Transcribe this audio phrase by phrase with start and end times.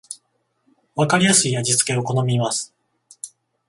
[0.95, 2.73] わかりやすい味付けを好みます